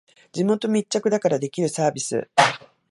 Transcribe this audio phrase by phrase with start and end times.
[0.31, 2.27] 地元密着だからできるサービス